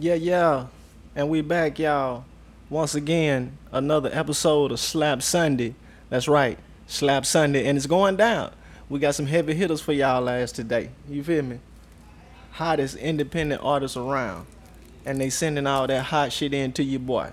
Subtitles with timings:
[0.00, 0.66] Yeah, yeah.
[1.16, 2.24] And we back, y'all.
[2.70, 5.74] Once again, another episode of Slap Sunday.
[6.08, 8.52] That's right, Slap Sunday, and it's going down.
[8.88, 10.90] We got some heavy hitters for y'all last today.
[11.08, 11.58] You feel me?
[12.52, 14.46] Hottest independent artists around.
[15.04, 17.32] And they sending all that hot shit in to your boy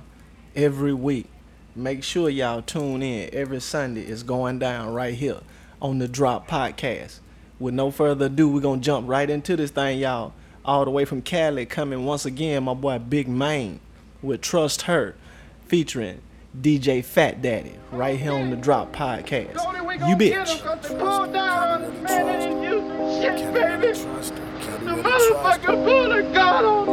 [0.56, 1.28] every week.
[1.76, 4.02] Make sure y'all tune in every Sunday.
[4.02, 5.42] It's going down right here
[5.84, 7.20] on the Drop Podcast.
[7.60, 10.34] With no further ado, we're gonna jump right into this thing, y'all.
[10.66, 13.80] All the way from Cali, coming once again, my boy Big Main
[14.24, 15.14] with Trust Her,
[15.68, 16.22] featuring
[16.60, 19.54] DJ Fat Daddy, right here on the Drop Podcast.
[20.10, 20.64] You bitch.
[20.98, 22.82] Pull down on the man and you
[23.22, 23.94] shit, baby.
[23.94, 26.88] The motherfucker pulled a gun on.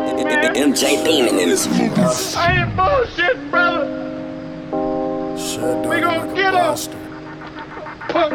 [0.54, 1.88] MJ Demon in this movie.
[2.37, 3.87] I ain't bullshit, brother.
[5.88, 7.02] We gon' get him.
[8.09, 8.33] Punk.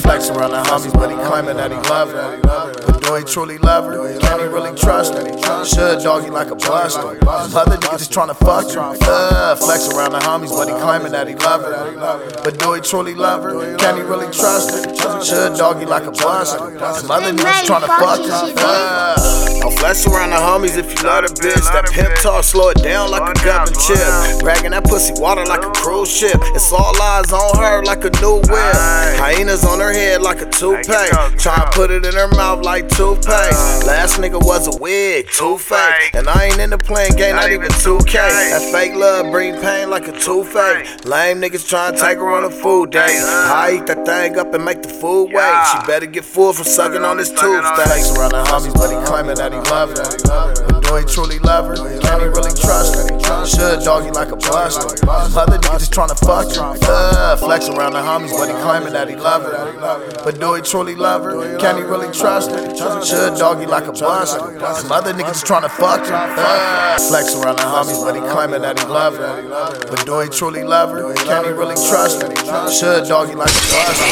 [0.00, 2.40] Flex around the homies, but he claiming that he love her.
[2.42, 4.18] But do he truly love her?
[4.18, 5.64] Can he really trust her?
[5.64, 7.18] Should doggy like a buster.
[7.28, 8.96] Other niggas just trying to fuck her.
[9.02, 12.42] Uh, flex around the homies, but he claiming that he love her.
[12.42, 13.76] But do he truly love her?
[13.76, 15.24] Can he really trust her?
[15.24, 16.58] Should doggy like a buster.
[16.94, 18.52] Some other niggas trying to fuck her.
[18.58, 21.62] Uh, Flex around the homies if you love the bitch.
[21.70, 24.42] That pimp talk, slow it down like a government chip.
[24.42, 26.42] Bragging that pussy water like a cruise ship.
[26.58, 28.74] It's all eyes on her like a new whip.
[29.22, 30.90] Hyenas on her head like a toupee.
[31.38, 33.86] Try put it in her mouth like toothpaste.
[33.86, 36.10] Last nigga was a wig, too fake.
[36.14, 38.10] And I ain't in the playing game, not even 2K.
[38.10, 41.04] That fake love bring pain like a toothache.
[41.04, 43.22] Lame niggas trying to take her on a food date.
[43.22, 45.62] I eat that thing up and make the food wait.
[45.70, 48.18] She better get full from sucking on this toothpaste.
[48.18, 50.66] Around the homies, but he claiming that he love her.
[50.68, 51.76] But do he truly love her?
[52.00, 53.46] Can he really trust her?
[53.46, 54.94] Should doggy like a buster.
[55.08, 56.78] Other niggas just tryna fuck her.
[56.82, 60.22] Uh, flex around the homies, but he claiming that he love her.
[60.24, 61.58] But do he truly love her?
[61.58, 63.04] Can he really trust her?
[63.04, 64.38] Should doggy like a buster.
[64.74, 66.14] Some other niggas just tryna fuck her.
[66.14, 69.42] Uh, flex around the homies, but he claiming that he love her.
[69.90, 71.14] But do he truly love her?
[71.14, 72.70] Can he really trust her?
[72.70, 74.06] Should doggy like a buster.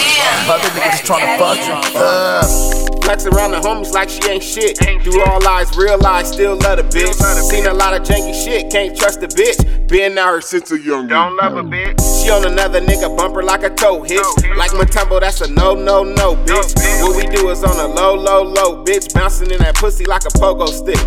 [0.50, 1.98] Other niggas just tryna fuck her.
[1.98, 4.78] Uh, Flex around the homies like she ain't shit.
[5.04, 7.14] Do all lies, real lies, still love the bitch.
[7.50, 9.58] Seen a lot of janky shit, can't trust the bitch.
[9.88, 12.00] Been out her since a young Don't love a bitch.
[12.22, 14.24] She on another nigga bumper like a toe hitch.
[14.56, 16.74] Like Mutombo, that's a no, no, no, bitch.
[17.02, 19.12] What we do is on a low, low, low, bitch.
[19.12, 20.98] Bouncing in that pussy like a pogo stick.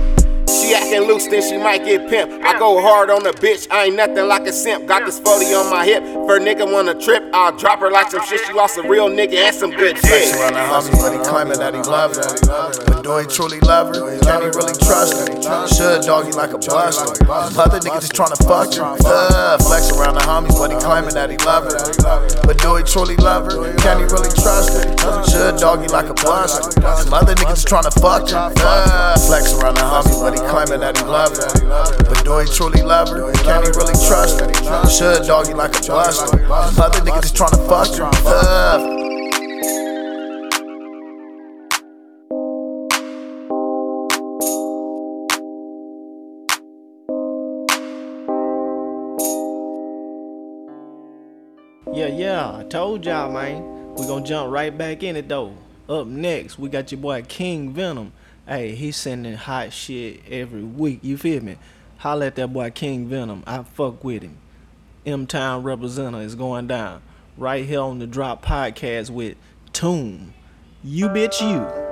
[0.47, 2.31] She acting loose, then she might get pimp.
[2.43, 4.85] I go hard on the bitch, I ain't nothing like a simp.
[4.85, 6.03] Got this 40 on my hip.
[6.03, 8.41] For a nigga wanna trip, I'll drop her like some shit.
[8.45, 11.73] She lost a real nigga and some good around the homies, but he claiming that
[11.73, 12.86] he love her.
[13.07, 14.19] Do he truly love her?
[14.19, 15.67] Can he really trust her?
[15.71, 17.15] Should doggy like a buster.
[17.31, 18.83] Other niggas just tryna fuck her.
[19.07, 21.79] Uh, flex around the homies, but he claiming that he love her.
[22.43, 23.73] But do he truly love her?
[23.77, 25.23] Can he really trust her?
[25.23, 26.67] Should doggy like a buster.
[26.83, 28.51] Other niggas just tryna fuck her.
[28.59, 32.03] Uh, flex around the homies, but he claiming that he love her.
[32.03, 33.31] But do he truly love her?
[33.47, 34.51] Can he really trust her?
[34.91, 36.43] Should doggy like a buster.
[36.51, 38.11] Other niggas just tryna fuck her.
[38.27, 39.06] Uh,
[51.97, 52.57] Yeah, yeah.
[52.59, 53.95] I told y'all, man.
[53.95, 55.57] We gonna jump right back in it though.
[55.89, 58.13] Up next, we got your boy King Venom.
[58.47, 60.99] Hey, he's sending hot shit every week.
[61.01, 61.57] You feel me?
[61.97, 63.43] Holla at that boy King Venom.
[63.47, 64.37] I fuck with him.
[65.07, 67.01] M Town representative is going down
[67.35, 69.35] right here on the Drop Podcast with
[69.73, 70.35] Tomb.
[70.83, 71.86] You bitch you.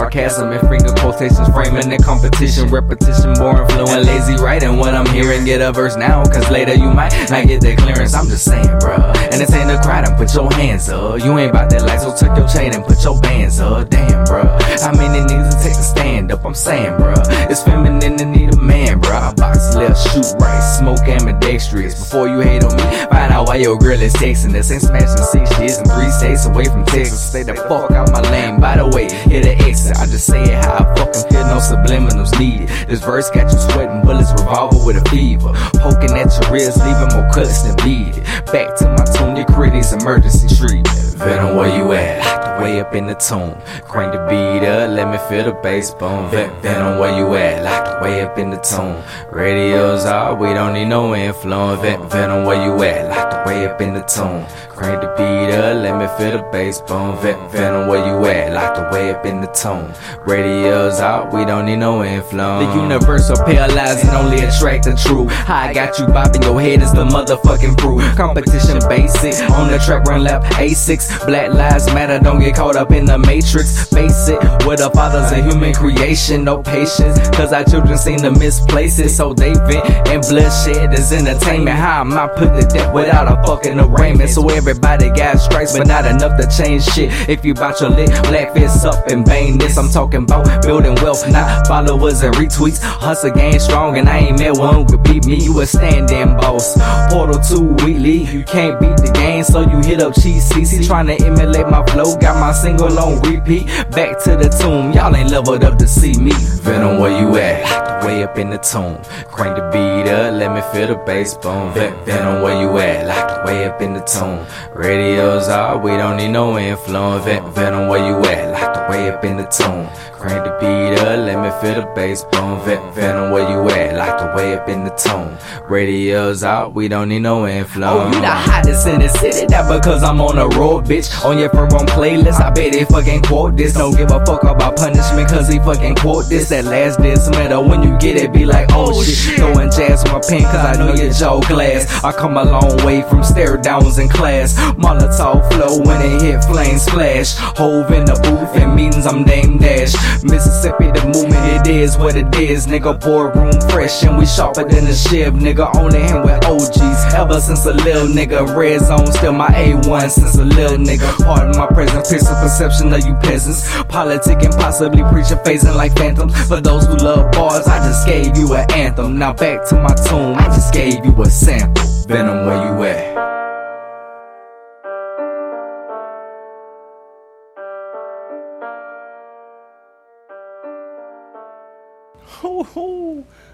[0.00, 0.89] Sarcasm and finger
[1.20, 4.78] quotations, framing the competition, repetition, boring, fluent, lazy writing.
[4.78, 8.14] What I'm hearing, get a verse now, cause later you might not get that clearance.
[8.14, 9.14] I'm just saying, bruh.
[9.28, 11.20] And this ain't a crowd, and put your hands up.
[11.20, 13.90] You ain't about that life, so tuck your chain and put your bands up.
[13.90, 14.48] Damn, bruh.
[14.80, 16.44] How many niggas take to stand up?
[16.44, 17.20] I'm saying, bruh.
[17.50, 19.20] It's feminine to need a man, bruh.
[19.20, 22.00] I box left, shoot right, smoke ambidextrous.
[22.00, 22.82] Before you hate on me,
[23.12, 26.46] find out why your girl is texting This Ain't smashing six shits in three states
[26.46, 27.20] away from Texas.
[27.28, 28.58] Stay the fuck out my lane.
[28.58, 29.98] By the way, hit the exit.
[29.98, 32.68] I just say it how I no subliminals needed.
[32.88, 35.52] This verse got you sweating bullets, revolver with a fever.
[35.80, 38.22] Poking at your wrist, leaving more cuts than bleeding.
[38.52, 40.86] Back to my tune, your critics, emergency treatment.
[41.16, 42.60] Venom, where you at?
[42.60, 43.54] Way up in the tomb.
[43.88, 46.30] Crank the beat up, let me feel the bass boom.
[46.30, 47.64] Venom, where you at?
[47.64, 49.02] Locked way up in the tomb.
[49.30, 51.80] Radios off, we don't need no influence.
[51.80, 53.08] Ven- Venom, where you at?
[53.08, 54.46] Locked way up in the tone.
[54.68, 57.18] Crank the beat up, let me feel the bass boom.
[57.18, 58.52] Ven- Venom, where you at?
[58.54, 59.92] Lock the way up in the tone.
[60.24, 62.64] Radio's out, we don't need no influence.
[62.64, 65.26] The universal paralyzing only attract the true.
[65.26, 68.02] How I got you bopping your head is the motherfucking proof.
[68.16, 71.26] Competition basic, on the track run lap A6.
[71.26, 73.88] Black lives matter, don't get caught up in the matrix.
[73.90, 77.18] Face it, we're the fathers of human creation, no patience.
[77.30, 79.84] Cause our children seem to misplace it, so they vent.
[80.08, 81.76] And bloodshed is entertainment.
[81.76, 84.30] How am I put to death without a fucking arraignment?
[84.30, 87.10] So everybody got strikes, but not enough to change shit.
[87.28, 89.76] If you bout your lit, black fists up and bang this.
[89.78, 92.82] I'm talking about building wealth, not followers and retweets.
[92.82, 95.36] Hustle game strong, and I ain't met one could beat me.
[95.36, 96.76] You a stand-in boss.
[97.12, 101.06] Portal 2 weekly, you can't beat the game, so you hit up Cheese CC trying
[101.06, 102.16] to emulate my flow.
[102.18, 103.66] Got my single on repeat.
[103.90, 106.32] Back to the tomb, y'all ain't leveled up to see me.
[106.62, 108.04] Venom, where you at?
[108.04, 108.96] Way up in the tomb.
[109.30, 111.72] Crank the beat up, let me feel the bass boom.
[111.74, 113.06] Venom, where you at?
[113.06, 114.44] Locked way up in the tomb.
[114.74, 117.24] Radio's out, we don't need no influence.
[117.24, 118.52] Ven- Venom, where you at?
[118.52, 119.88] Locked way up in the tomb.
[120.12, 122.60] Crank the beat up, let me feel the bass boom.
[122.94, 123.96] Venom, where you at?
[124.40, 125.36] Locked way up in the tomb.
[125.68, 127.92] Radio's out, we don't need no influence.
[127.92, 131.24] Oh, you the hottest in the city, that because I'm on a road, bitch.
[131.24, 133.74] On your front room playlist, I bet they fucking quote this.
[133.74, 136.48] Don't give a fuck about punishment, cause he fucking quote this.
[136.48, 139.36] That last diss matter when you get it, be like, oh, oh shit.
[139.36, 142.02] Throwing jazz with my pen, cause I know your jaw glass.
[142.02, 144.54] I come a long way from stare downs in class.
[144.74, 147.36] Molotov flow when it hit flames splash.
[147.36, 149.94] Hove in the booth and meetings, I'm Dame Dash.
[150.24, 152.66] Mississippi, the movement, it is what it is.
[152.66, 155.34] Nigga, boardroom fresh and we sharper than a shiv.
[155.34, 157.14] Nigga, only hang with OGs.
[157.14, 161.08] Ever since a little nigga, red zone still my A1 since a little nigga.
[161.24, 163.68] Pardon my present, pierce the perception of you peasants.
[163.84, 166.36] Politic and possibly preaching, phasing like phantoms.
[166.48, 169.18] For those who love bars, I just gave you an anthem.
[169.18, 171.84] Now back to my tune, I just gave you a sample.
[172.06, 173.09] Venom, where you at?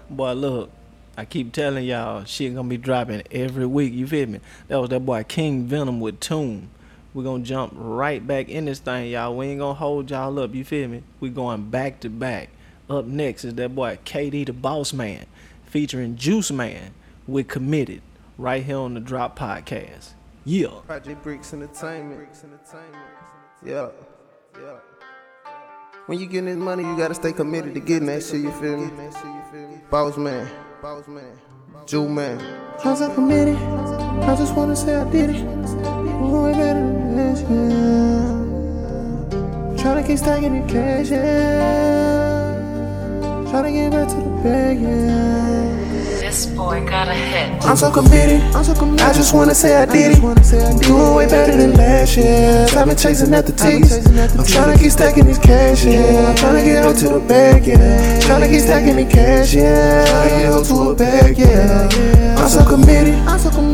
[0.09, 0.69] Boy, look,
[1.17, 3.93] I keep telling y'all, shit gonna be dropping every week.
[3.93, 4.39] You feel me?
[4.67, 6.69] That was that boy King Venom with Tomb.
[7.13, 9.35] We're gonna jump right back in this thing, y'all.
[9.35, 10.53] We ain't gonna hold y'all up.
[10.53, 11.03] You feel me?
[11.19, 12.49] we going back to back.
[12.89, 15.25] Up next is that boy KD the Boss Man
[15.65, 16.93] featuring Juice Man
[17.27, 18.01] with Committed
[18.37, 20.13] right here on the Drop Podcast.
[20.45, 20.69] Yeah.
[20.85, 22.29] Project Bricks Entertainment.
[23.65, 23.89] Yeah.
[24.55, 24.77] Yeah.
[26.07, 28.77] When you getting this money, you gotta stay committed to getting that shit, you feel
[28.77, 28.89] me?
[29.91, 30.47] Boss man.
[30.81, 31.37] Boss man.
[31.85, 32.39] Juice man.
[32.85, 33.57] I'm so committed.
[33.57, 35.43] I just wanna say I did it.
[35.43, 37.57] Way better than this, yeah.
[39.83, 42.55] Tryna keep stacking the cash, yeah.
[43.51, 45.76] Tryna get back to the bag, yeah.
[46.27, 47.63] This boy got a hit.
[47.63, 48.41] I'm so committed.
[48.53, 48.99] I'm so committed.
[48.99, 50.83] I just wanna say I did it.
[50.83, 52.67] Doing way better than last year.
[52.75, 54.05] I've been chasing after T's.
[54.05, 56.27] I'm tryna keep stacking this cash, yeah.
[56.27, 58.19] I'm tryna get up to the bag, yeah.
[58.19, 60.05] Tryna keep stacking the cash, yeah.
[60.05, 62.35] Tryna get up to a bag, yeah.
[62.37, 63.15] I'm so committed.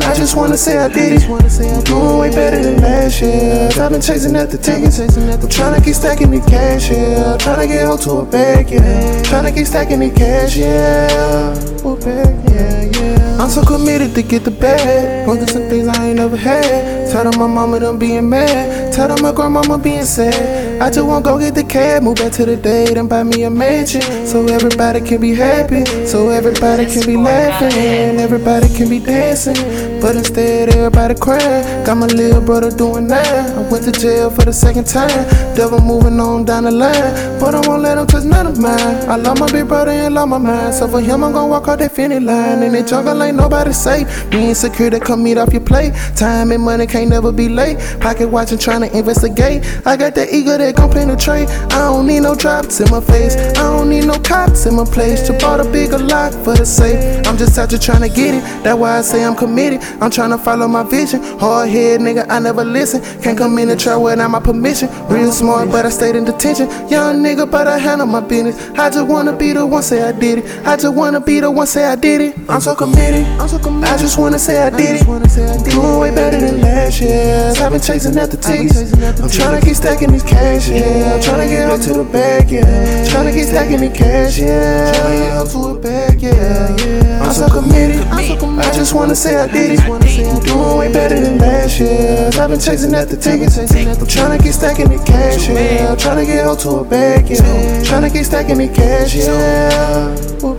[0.04, 1.30] I just wanna say I did it.
[1.30, 3.70] I'm doing way better than last year.
[3.82, 5.00] I've been chasing after tickets.
[5.00, 7.36] I'm tryna keep stacking the cash, yeah.
[7.40, 9.24] Tryna get up to a bag, yeah.
[9.24, 11.50] Tryna keep stacking the cash, yeah.
[11.84, 15.25] A bag, I'm so committed to get the bag.
[15.25, 17.12] Going through some things I ain't never had.
[17.12, 18.93] Tell them my mama done being mad.
[18.94, 20.79] Tell them my grandmama being sad.
[20.79, 23.41] I just wanna go get the cab, move back to the date and buy me
[23.41, 24.01] a mansion.
[24.27, 25.84] So everybody can be happy.
[26.06, 28.20] So everybody can be laughing.
[28.20, 29.56] Everybody can be dancing.
[30.00, 31.86] But instead, everybody crying.
[31.86, 33.58] Got my little brother doing that.
[33.58, 35.25] I went to jail for the second time.
[35.56, 37.39] Devil moving on down the line.
[37.39, 39.10] But I won't let him touch none of mine.
[39.10, 40.75] I love my big brother and love my mind.
[40.75, 42.62] So for him, I'm gonna walk out that finish line.
[42.62, 44.29] In the jungle, ain't nobody safe.
[44.29, 45.94] Be insecure, they come meet off your plate.
[46.15, 47.79] Time and money can't never be late.
[48.00, 49.63] Pocket watching, trying to investigate.
[49.86, 51.50] I got that ego that gon' penetrate.
[51.50, 53.36] I don't need no drops in my face.
[53.36, 55.22] I don't need no cops in my place.
[55.28, 57.25] To bought a bigger lock for the safe.
[57.28, 58.42] I'm just out here trying to get it.
[58.63, 59.82] That's why I say I'm committed.
[60.02, 61.22] I'm trying to follow my vision.
[61.40, 63.02] Hard head, nigga, I never listen.
[63.22, 64.90] Can't come in the try without my permission.
[65.08, 66.68] Real smart, but I stayed in detention.
[66.90, 68.58] Young nigga, but I handle my business.
[68.78, 70.46] I just wanna be the one say I did it.
[70.66, 72.36] I just wanna be the one say I did it.
[72.50, 73.25] I'm so committed.
[73.40, 73.90] I'm so committed.
[73.90, 75.72] I just wanna say I did it.
[75.72, 77.54] Doing way better than last year.
[77.58, 78.73] I've been chasing after tickets.
[78.75, 81.13] I'm trying to keep stacking these cash, yeah.
[81.13, 83.08] I'm trying to get up to the bag, yeah.
[83.10, 84.92] Trying to keep stacking the cash, yeah.
[84.92, 87.22] Trying to get up to a bag, yeah.
[87.22, 88.01] I'm so committed.
[88.08, 89.80] I just wanna say I did it.
[89.82, 92.30] I'm doing way better than last year.
[92.34, 93.58] I've been chasing after tickets.
[93.58, 95.92] I'm trying to keep stacking the cash, yeah.
[95.92, 97.84] I'm trying to get up to a bag, yeah.
[97.84, 99.84] Trying to keep stacking the cash, yeah.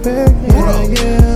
[0.04, 1.33] Yeah, yeah.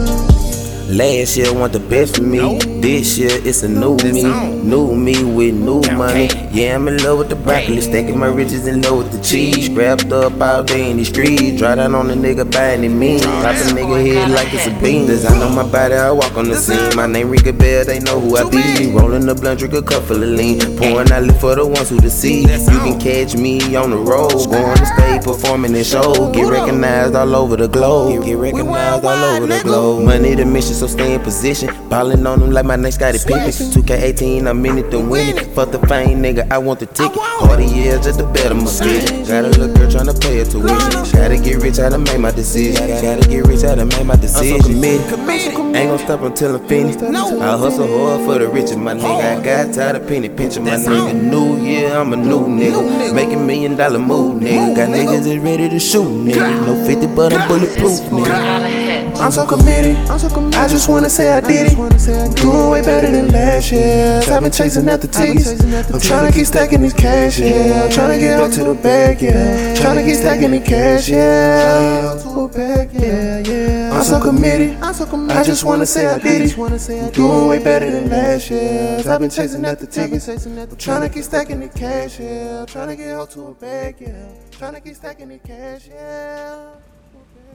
[0.89, 2.59] Last year want the best for me.
[2.81, 4.23] This year it's a new me.
[4.23, 6.31] New me with new money.
[6.51, 7.83] Yeah, I'm in love with the broccoli.
[7.83, 9.67] Stacking my riches in love with the cheese.
[9.67, 11.59] Scrapped up all day in the streets.
[11.59, 13.21] Dry down on the nigga buying it mean.
[13.21, 15.07] Pop a nigga head like it's a bean.
[15.07, 16.97] Design on my body, I walk on the scene.
[16.97, 18.91] My name a bell, they know who I be.
[18.91, 20.59] Rolling the blunt, drink a cup full of lean.
[20.79, 22.49] Pouring out for the ones who deceive.
[22.49, 24.33] You can catch me on the road.
[24.49, 26.33] Going to stay performing in show.
[26.33, 28.25] Get recognized all over the globe.
[28.25, 30.05] Get recognized all over the globe.
[30.07, 31.69] Money the mission, so stay in position.
[31.89, 33.51] Ballin' on them like my next Scottie Pippen.
[33.51, 35.47] 2K18, I'm in it to win it.
[35.55, 37.19] Fuck the fame, nigga, I want the ticket.
[37.19, 39.27] Harder years, just the better my vision.
[39.27, 41.19] Got a little girl tryna pay her tuition.
[41.19, 42.87] Gotta get rich, how to make my decision.
[42.87, 44.55] Gotta get rich, how to make my decision.
[44.55, 45.77] I'm so committed.
[45.77, 47.03] Ain't gon' stop until I'm finished.
[47.03, 49.41] I hustle hard for the riches, my nigga.
[49.41, 51.15] I got tired of penny pinching, my nigga.
[51.21, 53.15] New year, I'm a new nigga.
[53.15, 54.77] Making million dollar move, nigga.
[54.77, 56.67] Got niggas that ready to shoot, nigga.
[56.67, 58.78] No 50, but I'm bulletproof, nigga.
[59.21, 59.97] I'm so committed.
[60.09, 62.37] i'm talkin' i just wanna say I did it.
[62.37, 64.23] Doing way better than last year.
[64.29, 65.93] I've been chasing after the tickets.
[65.93, 67.83] I'm trying to keep stacking these cash, yeah.
[67.85, 69.75] I'm trying to get up to the bag, yeah.
[69.75, 72.17] Trying to keep stacking the cash, yeah.
[72.23, 73.91] To a bag, yeah, yeah.
[73.93, 74.77] I'm so committed.
[74.81, 77.13] I just wanna say I did it.
[77.15, 79.03] Doing way better than last year.
[79.05, 80.29] I've been chasing after tickets.
[80.29, 82.61] I'm trying to keep stacking the cash, yeah.
[82.61, 84.29] I'm trying to get up to a bag, yeah.
[84.53, 86.88] Trying to keep stacking the cash, yeah.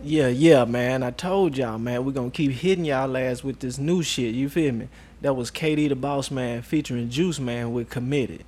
[0.05, 1.01] Yeah, yeah, man.
[1.01, 4.35] I told y'all, man, we're gonna keep hitting y'all ass with this new shit.
[4.35, 4.89] You feel me?
[5.21, 8.43] That was KD the Boss Man featuring Juice Man with Committed.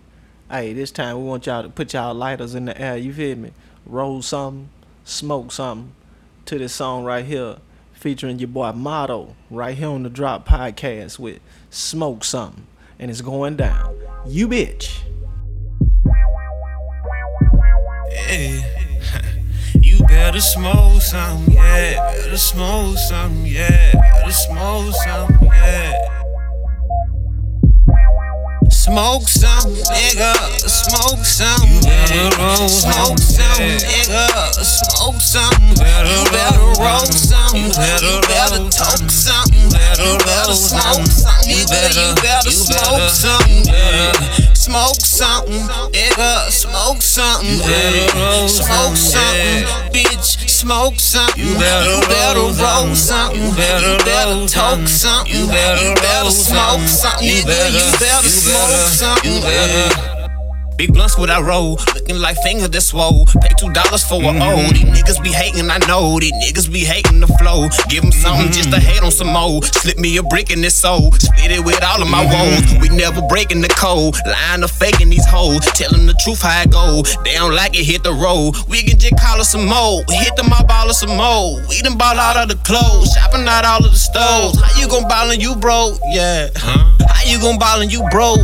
[0.51, 2.97] Hey, this time we want y'all to put y'all lighters in the air.
[2.97, 3.51] You feel me?
[3.85, 4.67] Roll something,
[5.05, 5.93] smoke something
[6.43, 7.55] to this song right here,
[7.93, 12.67] featuring your boy Motto right here on the Drop Podcast with Smoke Something,
[12.99, 13.97] and it's going down.
[14.27, 15.03] You bitch.
[18.11, 18.84] Yeah.
[20.07, 21.95] Better smoke some, yeah.
[22.11, 23.91] Better smoke some, yeah.
[23.93, 26.15] Better smoke some, yeah.
[28.85, 30.33] Smoke some, nigga.
[30.69, 31.81] Smoke some.
[31.81, 34.53] Better Smoke some, nigga.
[34.61, 35.57] Smoke some.
[35.73, 37.55] You better roll some.
[37.57, 39.49] You better talk some.
[39.51, 39.69] You
[40.21, 41.49] better smoke some.
[41.49, 43.41] You better, you better smoke some.
[43.65, 44.53] Yeah.
[44.53, 46.51] Smoke something, nigga.
[46.51, 47.59] Smoke something.
[48.47, 49.65] Smoke something,
[50.15, 50.49] bitch.
[50.49, 51.43] Smoke something.
[51.43, 53.41] You better, better roll something.
[53.41, 55.33] You better, better talk something.
[55.33, 57.27] You better smoke something.
[57.27, 60.14] You better smoke something.
[60.77, 63.25] Big blunts what I roll, looking like fingers that swole.
[63.41, 64.31] Pay two dollars for a O.
[64.31, 64.73] Mm-hmm.
[64.73, 66.19] These niggas be hating, I know.
[66.19, 67.69] These niggas be hating the flow.
[67.87, 68.85] Give them something just to mm-hmm.
[68.85, 69.63] hate on some more.
[69.63, 71.11] Slip me a brick in this soul.
[71.13, 72.75] Split it with all of my mm-hmm.
[72.75, 72.81] woes.
[72.81, 74.15] We never breaking the code.
[74.25, 75.63] Lying or faking these hoes.
[75.79, 77.03] Tell them the truth how it go.
[77.23, 78.55] They don't like it, hit the road.
[78.67, 80.03] We can just call us some more.
[80.11, 81.63] Hit them up all of some more.
[81.69, 83.15] We done ball out of the clothes.
[83.15, 84.59] Shopping out all of the stores.
[84.59, 85.99] How you gon' ball and you broke?
[86.11, 86.49] Yeah.
[86.55, 88.43] How you gon' ball and you broke?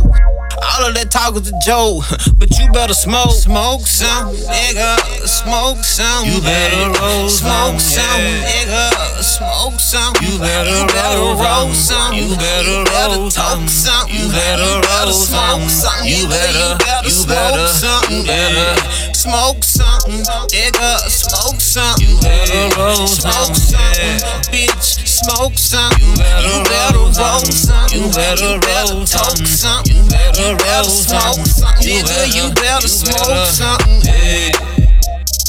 [0.62, 2.06] All of that talk was a joke,
[2.38, 3.34] but you better smoke.
[3.34, 4.94] Smoke some, nigga.
[5.26, 6.24] Smoke some.
[6.24, 8.88] You better roll Smoke some, nigga.
[9.22, 10.14] Smoke some.
[10.22, 10.86] You better,
[11.34, 12.14] roll some.
[12.14, 14.08] You better roll talk some.
[14.08, 16.06] You better roll smoke some.
[16.06, 16.78] You better,
[17.10, 18.24] you better something.
[18.24, 18.74] Yeah.
[19.12, 20.22] Smoke something,
[20.54, 20.98] nigga.
[21.10, 22.06] Smoke something.
[22.06, 24.18] You better roll smoke something,
[24.50, 25.11] bitch.
[25.22, 26.18] Smoke something.
[26.42, 28.02] You better roll something.
[28.02, 29.94] You better roll talk something.
[29.94, 32.34] You better you better smoke something, nigga.
[32.34, 34.02] You better smoke something.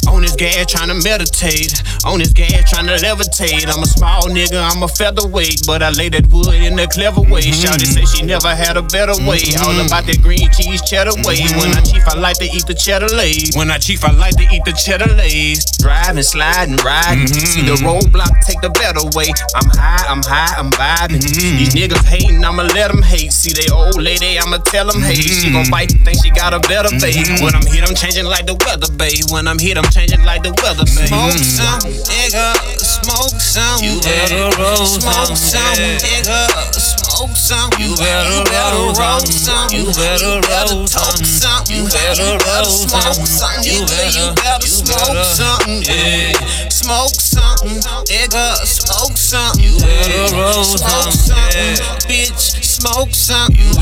[0.08, 1.75] On this gas, trying to meditate.
[2.06, 3.68] On this gas, trying to levitate.
[3.68, 5.68] I'm a small nigga, I'm a featherweight.
[5.68, 7.44] But I lay that wood in a clever way.
[7.44, 7.84] Mm-hmm.
[7.84, 9.44] Say she never had a better way.
[9.44, 9.63] Mm-hmm.
[9.63, 11.39] All about that green cheese cheddar way.
[11.44, 11.60] Mm-hmm.
[11.60, 13.56] When I chief, I like to eat the cheddar lays.
[13.56, 15.63] When I chief, I like to eat the cheddar lays.
[15.80, 17.27] Driving, sliding, riding.
[17.27, 17.48] Mm-hmm.
[17.48, 19.32] See the roadblock, take the better way.
[19.56, 21.24] I'm high, I'm high, I'm vibing.
[21.24, 21.58] Mm-hmm.
[21.60, 23.32] These niggas hating, I'ma let them hate.
[23.32, 25.24] See they old lady, I'ma tell them hate.
[25.24, 27.42] She gon' bite, think she got a better face.
[27.42, 29.32] When I'm hit, I'm changing like the weather, babe.
[29.32, 30.86] When I'm hit, I'm changing changing like the weather.
[30.86, 32.53] Smoke some, nigga.
[32.79, 33.84] Smoke some.
[33.84, 36.50] You better roll Smoke some, nigga.
[36.74, 37.70] Smoke some.
[37.79, 39.70] You better, roll some.
[39.72, 41.63] You better roll talk some.
[41.70, 43.63] You better roll smoke some.
[43.63, 45.84] You better, you better smoke something.
[45.84, 46.70] Yeah.
[46.70, 47.79] Smoke something,
[48.10, 48.55] nigga.
[48.65, 49.63] Smoke something.
[49.63, 51.75] You better roll smoke something,
[52.08, 53.55] bitch smoke something.
[53.58, 53.74] You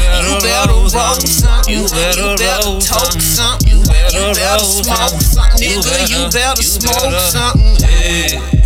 [0.42, 1.74] better, roll something.
[1.74, 3.81] You better, you better talk something.
[4.02, 5.62] You better, you better smoke something.
[5.62, 7.76] Nigga, you better smoke something.
[7.82, 8.62] Yeah.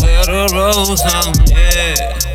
[0.00, 2.29] better roll some, yeah.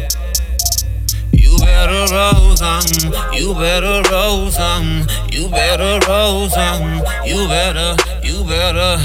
[2.15, 7.97] Roll some, um, you better roll some, um, you better roll some, um, you better,
[8.23, 8.97] you better,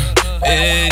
[0.44, 0.88] hey.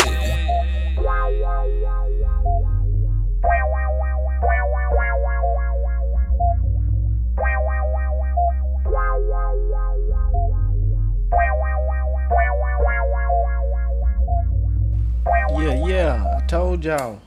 [15.56, 16.36] Yeah, yeah.
[16.36, 17.20] I told y'all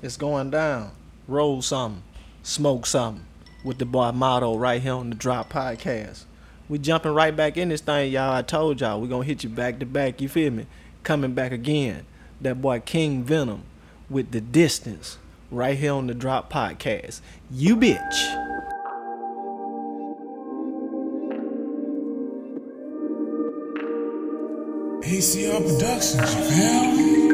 [0.00, 0.92] it's going down.
[1.26, 2.02] Roll something,
[2.42, 3.26] smoke something
[3.64, 6.24] with the boy motto right here on the Drop Podcast.
[6.68, 8.32] We jumping right back in this thing, y'all.
[8.32, 10.20] I told y'all we gonna hit you back to back.
[10.20, 10.66] You feel me?
[11.02, 12.04] Coming back again.
[12.40, 13.62] That boy King Venom
[14.10, 15.18] with the distance
[15.50, 17.20] right here on the Drop Podcast.
[17.50, 18.44] You bitch.
[25.02, 27.27] ACR Productions, you feel?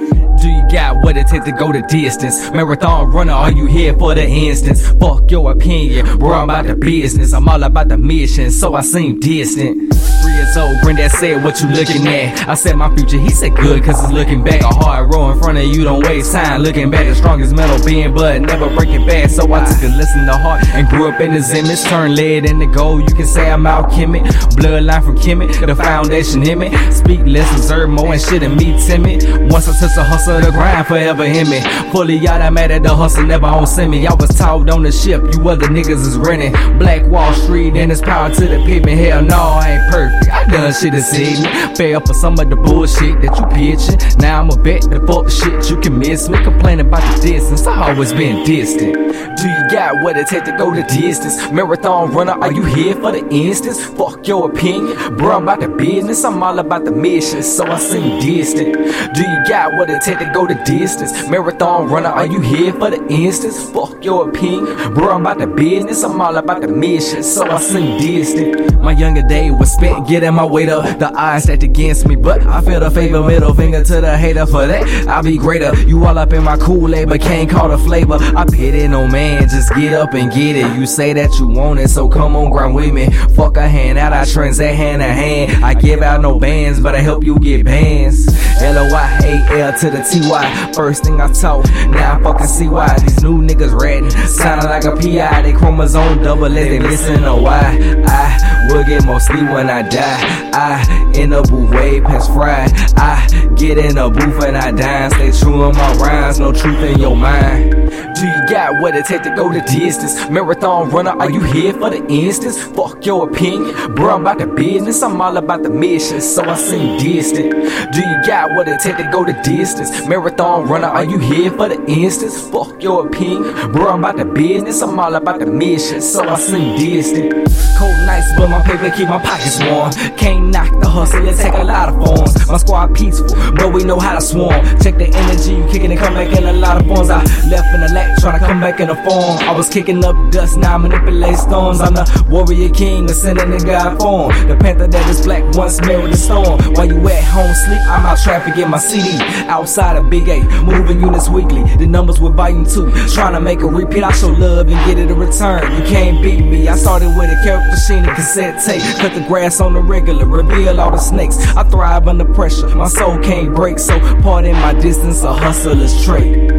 [0.45, 2.51] Do you got what it takes to go the distance?
[2.51, 4.87] Marathon runner, are you here for the instance?
[5.01, 7.33] Fuck your opinion, bro, I'm about the business.
[7.33, 9.94] I'm all about the mission, so I seem distant.
[10.25, 12.49] Three years old, granddad said, What you looking at?
[12.49, 14.63] I said, My future, he said, Good, cause it's looking back.
[14.63, 16.63] A hard row in front of you, don't waste time.
[16.63, 19.31] Looking back, the strongest metal being, but never breaking bad.
[19.31, 21.83] So I took a listen to heart and grew up in his image.
[21.83, 24.23] Turned lead into gold, you can say I'm alchemic.
[24.57, 26.75] Bloodline from Kemet, the foundation in me.
[26.91, 29.53] Speak less, observe more, and shit, and me timid.
[29.53, 31.61] Once I touch the hustle, the grind forever in me.
[31.93, 34.07] Fully automatic, the hustle never on send me.
[34.07, 36.53] I was taught on the ship, you other niggas is renting.
[36.79, 38.99] Black Wall Street, and it's power to the pavement.
[38.99, 40.14] Hell no, I ain't perfect.
[40.33, 41.77] I done shit saved me.
[41.77, 43.99] Fail for some of the bullshit that you pitching.
[44.19, 46.39] Now I'm a bet the fuck shit you can miss me.
[46.43, 48.95] Complaining about the distance, I've always been distant.
[48.95, 51.51] Do you got what it take to go the distance?
[51.51, 53.85] Marathon runner, are you here for the instance?
[53.85, 55.37] Fuck your opinion, bro.
[55.37, 56.25] I'm about the business.
[56.25, 58.75] I'm all about the mission, so I seem distant.
[59.15, 61.29] Do you got what it take to go the distance?
[61.29, 63.71] Marathon runner, are you here for the instance?
[63.71, 65.11] Fuck your opinion, bro.
[65.11, 66.03] I'm about the business.
[66.03, 68.81] I'm all about the mission, so I seem distant.
[68.81, 70.99] My younger day was spent getting my weight up.
[70.99, 73.23] The odds stacked against me, but I feel the favor.
[73.23, 75.09] Middle finger to the hater for that.
[75.09, 75.75] I'll be greater.
[75.83, 78.19] You all up in my Kool-Aid, but can't call the flavor.
[78.21, 80.77] I pity no man, just get up and get it.
[80.77, 83.11] You say that you want it, so come on, grind with me.
[83.35, 85.65] Fuck a hand out, I transact hand to hand.
[85.65, 88.27] I give out no bands, but I help you get bands.
[88.63, 90.73] L-O-Y-A-L to the T-Y.
[90.75, 94.11] First thing I talk, now I fucking see why these new niggas ratting.
[94.11, 97.79] Sounding like a PI, they chromosome double, let they listen to why.
[98.07, 100.51] I will get more sleep when I die.
[100.53, 102.73] I in a booth way past fried.
[102.97, 103.27] I
[103.57, 105.11] get in a booth and I dine.
[105.11, 107.73] Stay true in my rhymes, no truth in your mind.
[108.15, 110.31] Do you got what it take to go the distance?
[110.31, 112.63] Marathon runner, are you here for the instance?
[112.63, 114.15] Fuck your opinion, bro.
[114.15, 115.03] I'm about the business.
[115.03, 117.53] I'm all about the mission, so I seem distant.
[117.93, 120.07] Do you got what it take to go the distance?
[120.07, 122.41] Marathon runner, are you here for the instance?
[122.51, 123.89] Fuck your opinion, bro.
[123.89, 124.81] I'm about the business.
[124.83, 127.33] I'm all about the mission, so I seem distant.
[127.79, 129.84] Cold nights, but my paper keep my pockets warm.
[130.17, 132.49] Can't knock the hustle, it take a lot of forms.
[132.49, 134.61] My squad peaceful, but we know how to swarm.
[134.81, 137.11] Check the energy, you kicking and come back in a lot of forms.
[137.11, 139.39] I left in the lack, trying to come back in a form.
[139.49, 141.81] I was kicking up dust, now I manipulate storms.
[141.81, 144.33] I'm the warrior king, ascending in God form.
[144.49, 146.61] The panther that is black once with the storm.
[146.75, 149.19] While you at home sleep, I'm out traffic in my CD.
[149.49, 151.63] Outside of Big A, moving units weekly.
[151.77, 152.91] The numbers with volume two.
[153.13, 155.63] Trying to make a repeat, I show love and get it a return.
[155.77, 156.69] You can't beat me.
[156.69, 158.83] I started with a character machine and cassette tape.
[158.99, 161.37] Cut the grass on the regular, reveal all the snakes.
[161.57, 163.79] I thrive under pressure, my soul can't break.
[163.79, 166.55] So, pardon my distance, a hustler's trait.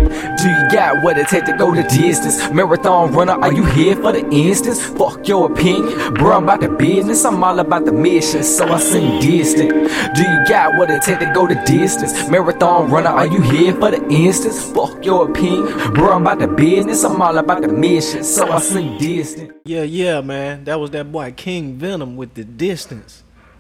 [0.46, 2.52] Do you got what it take to go the distance?
[2.52, 4.80] Marathon runner, are you here for the instance?
[4.86, 6.38] Fuck your opinion, bro.
[6.38, 7.26] I'm about the business.
[7.26, 9.72] I'm all about the mission, so I seem distant.
[10.16, 12.30] Do you got what it take to go the distance?
[12.30, 14.72] Marathon runner, are you here for the instance?
[14.72, 16.14] Fuck your opinion, bro.
[16.14, 17.04] I'm about the business.
[17.04, 19.52] I'm all about the mission, so I seem distant.
[19.66, 20.64] Yeah, yeah, man.
[20.66, 23.05] That was that boy King Venom with the distance.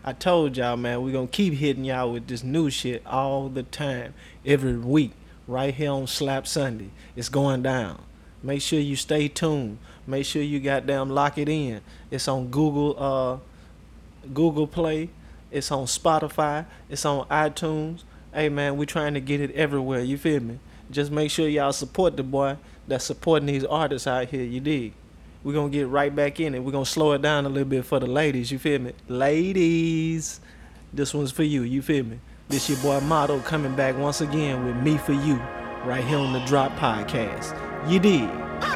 [0.07, 3.63] I told y'all, man, we're gonna keep hitting y'all with this new shit all the
[3.63, 4.13] time,
[4.45, 5.13] every week,
[5.47, 6.91] right here on Slap Sunday.
[7.15, 8.03] It's going down.
[8.43, 9.79] Make sure you stay tuned.
[10.05, 11.81] Make sure you goddamn lock it in.
[12.11, 15.09] It's on Google, uh, Google Play.
[15.49, 16.67] It's on Spotify.
[16.87, 18.03] It's on iTunes.
[18.31, 20.01] Hey, man, we trying to get it everywhere.
[20.01, 20.59] You feel me?
[20.91, 24.43] Just make sure y'all support the boy that's supporting these artists out here.
[24.43, 24.93] You dig?
[25.45, 26.63] We're gonna get right back in it.
[26.63, 28.93] We're gonna slow it down a little bit for the ladies, you feel me?
[29.07, 30.41] Ladies,
[30.91, 32.19] this one's for you, you feel me?
[32.49, 35.35] This your boy Motto coming back once again with Me For You,
[35.85, 37.55] right here on the Drop Podcast.
[37.87, 38.74] You dig?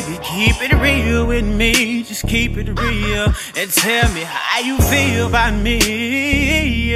[0.00, 3.32] Baby, keep it real with me, just keep it real.
[3.56, 6.92] And tell me how you feel about me.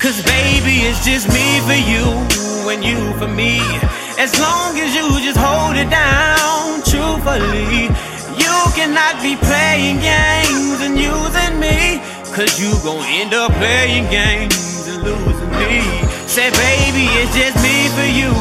[0.00, 2.06] Cause baby, it's just me for you
[2.72, 3.60] and you for me.
[4.18, 7.90] As long as you just hold it down, truthfully.
[8.42, 10.41] You cannot be playing games.
[12.32, 15.84] Cause you gon' end up playing games and losing me.
[16.26, 18.32] Say, baby, it's just me for you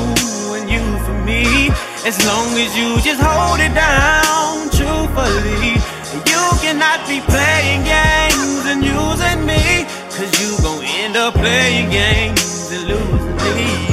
[0.56, 1.68] and you for me.
[2.08, 5.76] As long as you just hold it down, truthfully.
[6.24, 9.84] You cannot be playing games and using me.
[10.16, 13.92] Cause you gon' end up playing games and losing me.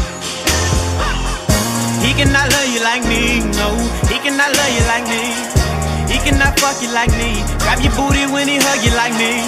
[2.07, 3.75] He cannot love you like me, no.
[4.07, 5.38] He cannot love you like me.
[6.29, 7.41] He cannot fuck you like me.
[7.65, 9.41] Grab your booty when he hug you like me.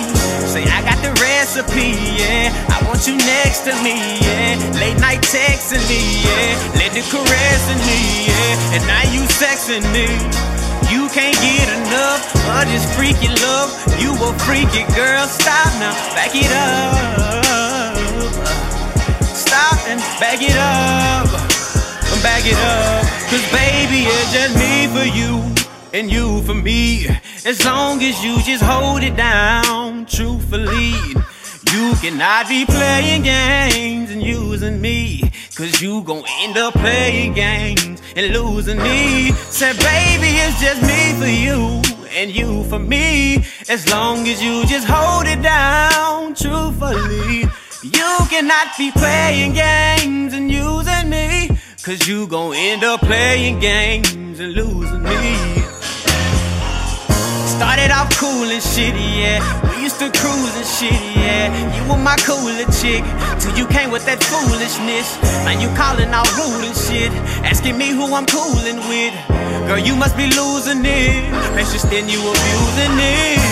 [0.49, 2.49] Say, I got the recipe, yeah.
[2.73, 4.57] I want you next to me, yeah.
[4.81, 6.57] Late night texting me, yeah.
[6.81, 8.81] Let the caressing me, yeah.
[8.81, 10.09] And now you sexing me.
[10.89, 13.77] You can't get enough of this freaky love.
[14.01, 15.29] You a freaky girl.
[15.29, 17.93] Stop now, back it up.
[19.37, 21.29] Stop and back it up.
[22.25, 23.05] Back it up.
[23.29, 25.60] Cause baby, it's just me for you
[25.93, 27.07] and you for me.
[27.45, 30.93] As long as you just hold it down, truthfully.
[31.73, 35.23] You cannot be playing games and using me.
[35.55, 39.33] Cause you gon' end up playing games and losing me.
[39.33, 43.45] Said, baby, it's just me for you and you for me.
[43.69, 47.49] As long as you just hold it down, truthfully.
[47.83, 51.51] You cannot be playing games and using me.
[51.83, 55.70] Cause you gon' end up playing games and losing me.
[57.61, 59.37] Started off cool and shitty, yeah.
[59.69, 61.53] We used to cruise and shitty, yeah.
[61.77, 63.05] You were my cooler chick,
[63.37, 65.21] till you came with that foolishness.
[65.45, 67.13] Now you calling out rude and shit,
[67.45, 69.13] asking me who I'm cooling with.
[69.69, 71.29] Girl, you must be losing it.
[71.53, 73.45] Precious, then you abusing it.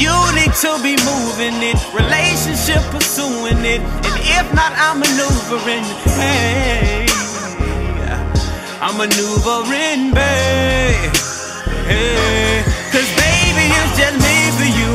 [0.00, 5.84] You need to be moving it, relationship pursuing it, and if not, I'm maneuvering.
[6.16, 7.04] Hey,
[8.80, 11.25] I'm maneuvering, babe.
[11.86, 14.92] Cause baby, it's just me for you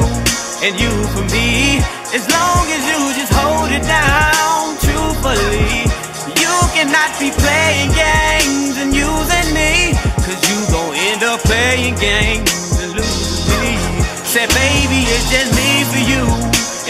[0.60, 1.80] and you for me.
[2.12, 5.88] As long as you just hold it down, truthfully.
[6.36, 9.95] You cannot be playing games and using me.
[10.19, 12.51] Cause you gon' end up playing games
[12.84, 13.80] and losing me.
[14.27, 16.27] Said, baby, it's just me for you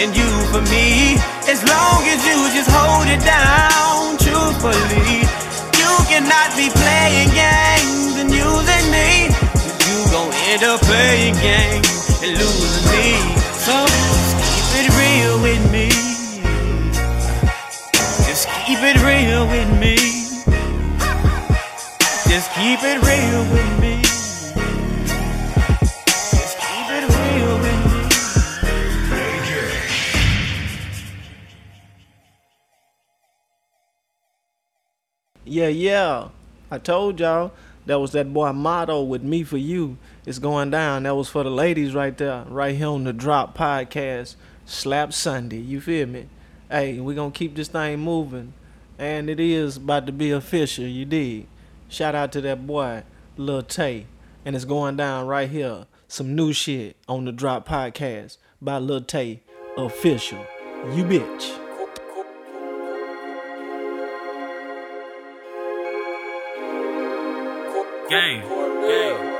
[0.02, 1.22] and you for me.
[1.46, 5.30] As long as you just hold it down, truthfully.
[5.78, 9.51] You cannot be playing games and using me.
[10.52, 13.16] End up playing games and losing me.
[13.56, 15.88] So just keep it real with me.
[18.28, 19.96] Just keep it real with me.
[22.28, 24.02] Just keep it real with me.
[26.36, 28.02] Just keep it real with me.
[35.46, 36.28] Yeah, yeah.
[36.70, 37.54] I told y'all
[37.86, 39.98] that was that boy motto with me for you.
[40.24, 41.04] It's going down.
[41.04, 45.58] That was for the ladies right there, right here on the Drop Podcast, Slap Sunday.
[45.58, 46.28] You feel me?
[46.70, 48.54] Hey, we gonna keep this thing moving,
[49.00, 50.86] and it is about to be official.
[50.86, 51.48] You did.
[51.90, 53.02] Shout out to that boy,
[53.36, 54.06] Lil Tay,
[54.46, 55.88] and it's going down right here.
[56.08, 59.42] Some new shit on the Drop Podcast by Lil Tay,
[59.76, 60.46] official.
[60.94, 61.58] You bitch.
[68.08, 69.31] Gang,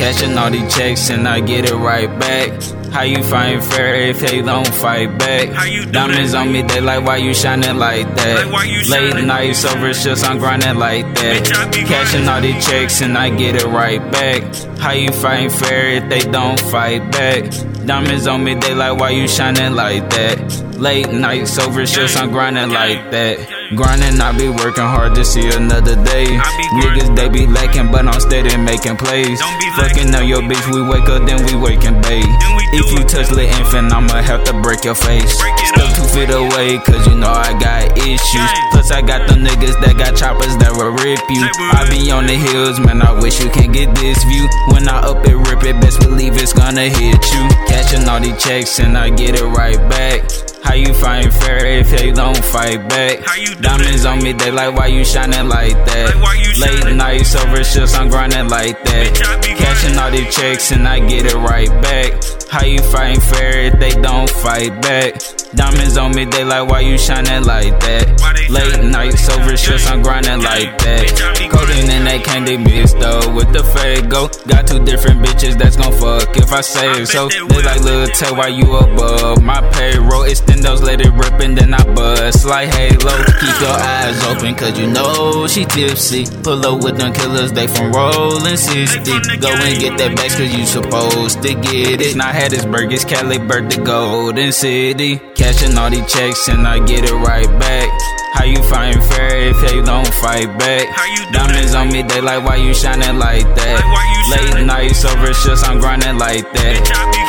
[0.00, 2.62] Cashing all these checks and I get it right back.
[2.90, 5.50] How you find fair if they don't fight back?
[5.50, 8.44] How you Diamonds on me, they like why you shining like that?
[8.46, 9.26] Like, why you Late shining?
[9.26, 11.44] nights over shifts, I'm grinding like that.
[11.44, 14.42] Bitch, Cashing all these checks and I get it right back.
[14.78, 17.44] How you fight fair if they don't fight back?
[17.84, 20.38] Diamonds on me, they like why you shining like that?
[20.78, 23.59] Late nights over shifts, I'm grinding like that.
[23.70, 26.26] Grinding, I be working hard to see another day.
[26.26, 29.38] Niggas, they be lacking, but I'm steady making plays.
[29.38, 32.26] Don't be Fucking on your bitch, we wake up, then we wake and bathe.
[32.26, 35.38] Then we do If you touch the infant, I'ma have to break your face.
[35.70, 38.50] Step two feet away, cause you know I got issues.
[38.74, 41.46] Plus, I got them niggas that got choppers that will rip you.
[41.70, 44.50] I be on the hills, man, I wish you can get this view.
[44.74, 47.42] When I up it, rip it, best believe it's gonna hit you.
[47.70, 50.26] Catching all these checks and I get it right back.
[50.62, 53.20] How you find fair if they don't fight back?
[53.26, 56.14] How you Diamonds on me, they like why you shining like that?
[56.14, 56.96] Like, why you Late shining?
[56.96, 59.06] nights over shifts, I'm grinding like that.
[59.06, 59.98] Bitch, I be Catching grinding.
[59.98, 62.12] all these checks and I get it right back.
[62.50, 65.14] How you fighting fair if they don't fight back?
[65.54, 68.20] Diamonds on me, they like, why you shining like that?
[68.50, 71.10] Late nights over shifts, I'm grinding like that.
[71.50, 74.28] Codeine and that candy mixed though with the fake go.
[74.46, 77.28] Got two different bitches that's gon' fuck if I say so.
[77.28, 80.22] They like, little tell why you above my payroll.
[80.22, 83.14] Extend those, let it rip and then I bust like halo.
[83.42, 86.26] Keep your eyes open, cause you know she tipsy.
[86.42, 89.02] Pull up with them killers, they from rolling 60.
[89.42, 92.00] Go and get that bags, cause you supposed to get it.
[92.00, 95.20] It's not Hattiesburg, it's Cali, the Golden City.
[95.40, 97.88] Cashing all these checks and I get it right back.
[98.36, 100.84] How you fighting fair if you don't fight back?
[101.32, 103.80] Diamonds on me, they like, why you shining like that?
[104.36, 106.76] Late nights over shifts, I'm grinding like that.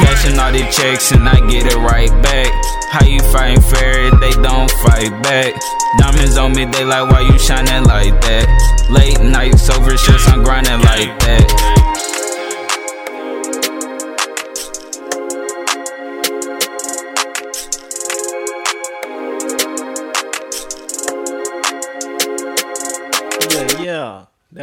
[0.03, 2.51] Cashing all these checks and I get it right back.
[2.91, 5.55] How you fighting fair if they don't fight back?
[5.97, 8.45] Diamonds on me, they like, why you shining like that?
[8.91, 11.80] Late nights over shifts, I'm grinding like that.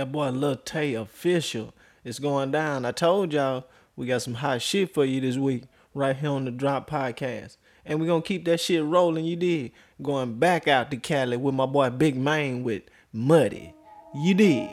[0.09, 2.87] That boy Lil Tay official is going down.
[2.87, 6.47] I told y'all we got some hot shit for you this week right here on
[6.47, 7.57] the Drop Podcast.
[7.85, 9.73] And we're gonna keep that shit rolling, you did.
[10.03, 13.75] Going back out to Cali with my boy Big Man with Muddy.
[14.15, 14.71] You did.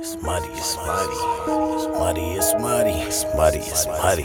[0.00, 1.12] It's muddy, it's muddy.
[1.72, 2.90] It's muddy, it's muddy.
[2.90, 4.22] It's muddy, it's muddy.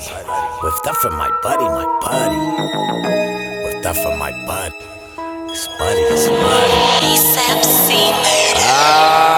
[0.64, 3.76] With that for my buddy, my buddy.
[3.76, 4.76] With that for my buddy.
[5.52, 7.16] It's muddy, it's muddy.
[7.16, 8.49] ASAP C.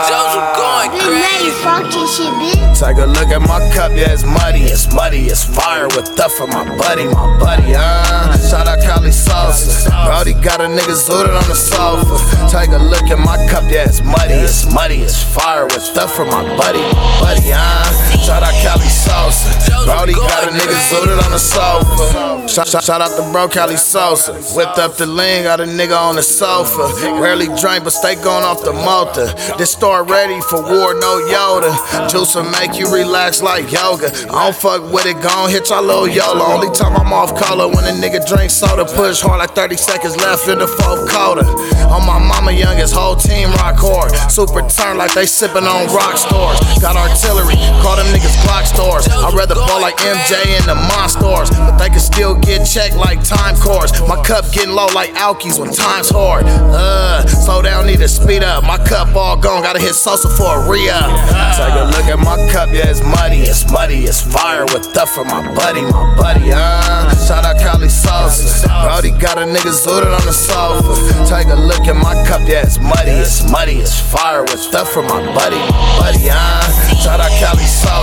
[0.07, 1.51] Joseph going crazy.
[1.61, 2.79] Fucking shit, bitch.
[2.79, 6.33] Take a look at my cup, yeah, it's muddy, it's muddy, it's fire with stuff
[6.33, 8.37] for my buddy, my buddy, uh.
[8.49, 9.89] Shout out Cali Salsa.
[10.05, 12.17] Brody got a nigga zooted on the sofa.
[12.49, 16.15] Take a look at my cup, yeah, it's muddy, it's muddy, it's fire with stuff
[16.15, 17.90] for my buddy, my buddy, uh.
[18.21, 19.49] Shout out Cali Salsa.
[19.85, 22.47] Brody got a nigga zooted on the sofa.
[22.47, 24.55] Shout, shout, shout out to bro Cali Salsa.
[24.55, 26.85] Whipped up the lean, got a nigga on the sofa.
[27.19, 29.33] Rarely drink, but stay going off the Malta.
[29.57, 31.73] This store ready for war, no Yoda.
[32.09, 34.13] Juice will make you relax like yoga.
[34.29, 36.45] I don't fuck with it, gon' hit your little YOLO.
[36.45, 38.85] Only time I'm off color when a nigga drink soda.
[38.85, 41.45] Push hard like 30 seconds left in the fourth quarter.
[41.89, 44.13] On my mama youngest, whole team rock hard.
[44.29, 46.59] Super turn like they sippin' on rock stores.
[46.79, 49.07] Got artillery, call them niggas Glock stores.
[49.11, 53.23] I'd rather ball like MJ in the monsters, but they can still get checked like
[53.23, 53.91] time cores.
[54.07, 56.45] My cup getting low like Alkies when time's hard.
[56.47, 58.63] Uh, slow down, need to speed up.
[58.63, 61.11] My cup all gone, gotta hit Sosa for a re up.
[61.59, 64.83] Take a look at my cup cup, yeah, it's muddy, it's muddy, it's fire with
[64.83, 67.09] stuff for my buddy, my buddy, uh.
[67.25, 68.67] Shout out Cali Salsa.
[68.83, 70.93] Brody got a nigga zooted on the sofa.
[71.25, 74.89] Take a look at my cup, yeah, it's muddy, it's muddy, it's fire with stuff
[74.89, 76.61] for my buddy, my buddy, uh.
[77.01, 78.00] Shout out Cali Salsa.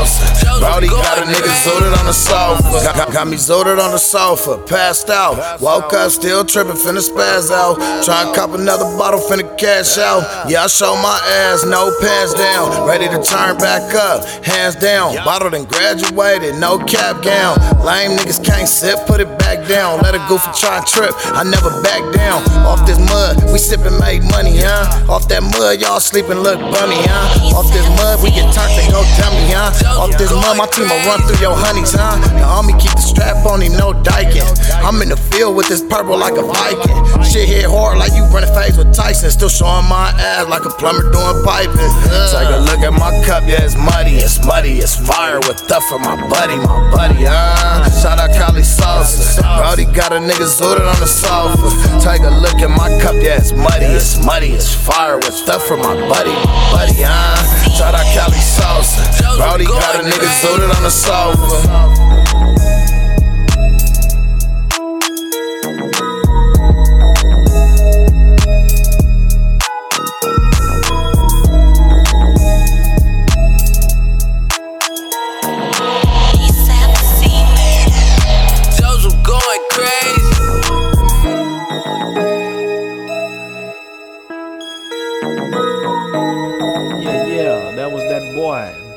[0.59, 2.63] Brody got a nigga zooted on the sofa.
[2.85, 5.61] Got, got, got me zooted on the sofa, passed out.
[5.61, 7.77] Woke up, still tripping, finna spaz out.
[8.05, 10.51] Try cop another bottle, finna cash out.
[10.51, 12.87] Yeah, I show my ass, no pants down.
[12.87, 15.15] Ready to turn back up hands down.
[15.25, 17.57] Bottled and graduated, no cap gown.
[17.85, 20.01] Lame niggas can't sit, put it back down.
[20.01, 22.43] Let a goofy try and trip, I never back down.
[22.67, 25.13] Off this mud, we sippin' make money, huh?
[25.13, 27.57] Off that mud, y'all sleepin' look bummy, huh?
[27.57, 29.71] Off this mud, we get turned and go dummy, huh?
[29.97, 32.21] Off this mud, my team will run through your honeys, huh?
[32.37, 34.45] The homie keep the strap on him, no diking.
[34.85, 36.97] I'm in the field with this purple like a Viking.
[37.25, 39.31] Shit hit hard like you running phase with Tyson.
[39.31, 41.93] Still showing my ass like a plumber doing piping.
[42.33, 45.85] Take a look at my cup, yeah, it's muddy, it's muddy, it's fire with stuff
[45.87, 47.85] for my buddy, my buddy, uh.
[48.01, 49.43] Shout out Cali Salsa.
[49.43, 51.69] Brody got a nigga zooted on the sofa.
[52.01, 55.65] Take a look at my cup, yeah, it's muddy, it's muddy, it's fire with stuff
[55.67, 57.37] for my buddy, my buddy, uh.
[57.77, 59.05] Shout out Cali Salsa.
[59.37, 62.08] Brody got a nigga zooted on the sofa.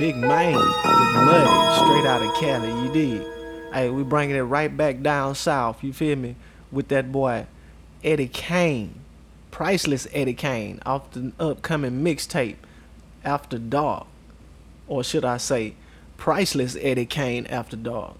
[0.01, 3.27] Big Man with Muddy, straight out of Cali, you did.
[3.71, 6.35] Hey, we bringing it right back down south, you feel me?
[6.71, 7.45] With that boy,
[8.03, 8.95] Eddie Kane,
[9.51, 12.55] priceless Eddie Kane, off the upcoming mixtape,
[13.23, 14.07] After Dark.
[14.87, 15.75] Or should I say,
[16.17, 18.15] priceless Eddie Kane After Dark.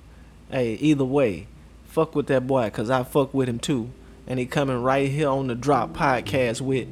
[0.52, 1.48] Hey, either way,
[1.86, 3.90] fuck with that boy, cause I fuck with him too.
[4.28, 6.88] And he coming right here on the Drop Podcast with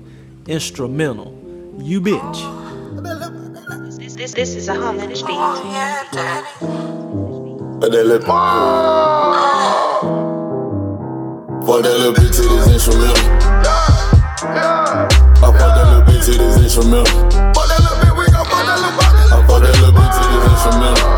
[0.48, 1.78] Instrumental.
[1.78, 2.59] You bitch.
[2.90, 5.38] This, this this is a homage beat.
[7.80, 8.26] But that little
[11.66, 13.30] Fuck that little bitch to this instrumental.
[14.42, 14.44] I
[15.38, 17.06] fuck that little bitch to this instrumental.
[17.54, 19.30] Fuck that little bitch, we gon' fuck that little bitch.
[19.30, 21.10] I fuck that little bitch to this instrumental.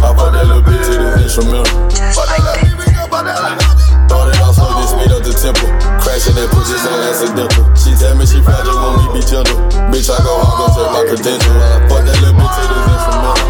[0.00, 1.68] I fuck that little bitch to this instrumental.
[2.16, 4.08] Fuck that little bitch, we gon' fuck that little bitch.
[4.08, 4.56] Started off
[4.98, 5.66] speed up the tempo.
[6.02, 7.64] Crashing that pussy so accidental.
[7.78, 9.54] She tell me she fragile, want me be gentle.
[9.94, 11.54] Bitch, I go hard, go check my credential.
[11.54, 13.46] I fuck that little bitch to this instrumental.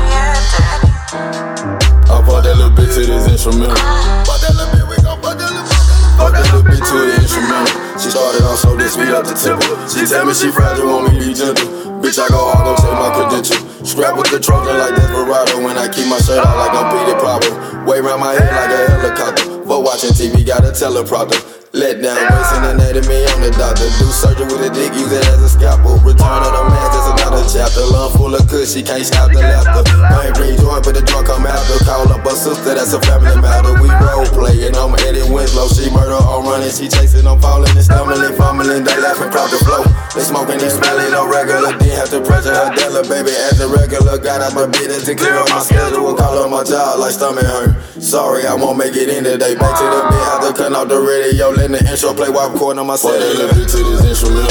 [2.08, 3.80] I fuck that little bitch to this instrumental.
[4.28, 5.72] Fuck that little bitch, we gon' fuck that little.
[6.20, 7.72] Fuck that little bitch to the instrumental.
[7.96, 9.64] She started off slow, then speed up the tempo.
[9.88, 11.68] She tell me she fragile, want me be gentle.
[12.04, 13.60] Bitch, I go hard, go check my credential.
[13.82, 15.64] Strap with the Trojan like Desperado.
[15.64, 17.52] When I keep my shirt out like I'm Peter Popper.
[17.88, 19.57] Way round my head like a helicopter.
[19.80, 21.57] Watching TV, got a teleprompter.
[21.76, 23.84] Let down, racing anatomy, I'm the doctor.
[24.00, 26.00] Do surgery with a dick, use it as a scalpel.
[26.00, 27.84] Return of the man, just another chapter.
[27.92, 29.84] Lung full of she can't stop the laughter.
[30.00, 31.76] I ain't bring joint, but the drunk come after.
[31.84, 33.76] Call up her sister, that's a family matter.
[33.84, 35.68] We role playing, I'm Eddie Winslow.
[35.68, 38.88] She murder, I'm running, she chasing, I'm falling and stumbling, fumbling.
[38.88, 39.84] They laughing, proud to flow.
[40.16, 41.76] They smoking, they smelling, no regular.
[41.76, 44.16] Didn't have to pressure her dealer, baby, as a regular.
[44.16, 46.16] Got out my business to clear up my schedule.
[46.16, 47.76] Call up my job like stomach hurt.
[48.00, 49.52] Sorry, I won't make it in today.
[49.52, 51.57] Back to the bed, have to cut off the radio.
[51.58, 53.50] Let the intro play while I'm recording on my cellular.
[53.50, 54.46] Fuck that little bitch to this instrumental.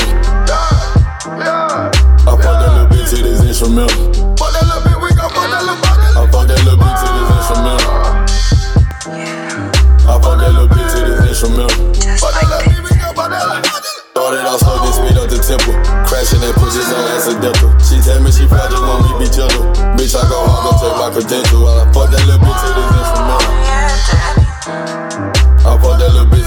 [1.24, 4.12] I fuck that little bitch to this instrumental.
[4.36, 6.04] Fuck that little bitch, we gon' fuck that little bitch.
[6.04, 7.96] I fuck that little bitch to this instrumental.
[10.04, 11.80] I fuck that little bitch to this instrumental.
[12.20, 13.88] Fuck that little bitch, we gon' fuck that little bitch.
[14.12, 15.80] Started off slow, then speed up the tempo.
[16.12, 17.72] Crashing that pussy so accidental.
[17.88, 19.64] She tell me she fragile, want me be gentle.
[19.96, 21.72] Bitch, I go hard, go check my credential.
[21.72, 23.56] I fuck that little bitch to this instrumental.